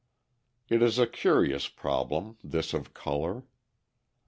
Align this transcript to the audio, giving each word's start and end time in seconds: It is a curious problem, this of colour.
It 0.67 0.81
is 0.81 0.97
a 0.97 1.05
curious 1.05 1.67
problem, 1.67 2.39
this 2.43 2.73
of 2.73 2.91
colour. 2.91 3.43